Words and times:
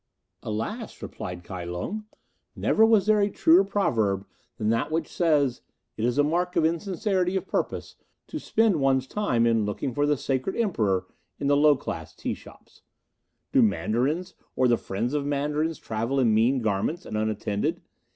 "Alas!" 0.41 0.99
replied 1.03 1.43
Kai 1.43 1.63
Lung, 1.63 2.05
"never 2.55 2.83
was 2.83 3.05
there 3.05 3.19
a 3.21 3.29
truer 3.29 3.63
proverb 3.63 4.25
than 4.57 4.69
that 4.69 4.89
which 4.91 5.07
says, 5.07 5.61
'It 5.95 6.03
is 6.03 6.17
a 6.17 6.23
mark 6.23 6.55
of 6.55 6.65
insincerity 6.65 7.35
of 7.35 7.45
purpose 7.47 7.97
to 8.25 8.39
spend 8.39 8.77
one's 8.77 9.05
time 9.05 9.45
in 9.45 9.63
looking 9.63 9.93
for 9.93 10.07
the 10.07 10.17
sacred 10.17 10.55
Emperor 10.55 11.05
in 11.39 11.45
the 11.45 11.55
low 11.55 11.75
class 11.75 12.15
tea 12.15 12.33
shops.' 12.33 12.81
Do 13.51 13.61
Mandarins 13.61 14.33
or 14.55 14.67
the 14.67 14.75
friends 14.75 15.13
of 15.13 15.23
Mandarins 15.23 15.77
travel 15.77 16.19
in 16.19 16.33
mean 16.33 16.61
garments 16.63 17.05
and 17.05 17.15
unattended? 17.15 17.79